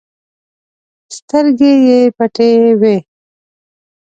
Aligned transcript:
سترګې 1.15 1.73
یې 1.85 1.99
پټې 2.17 2.49
وي. 2.79 2.97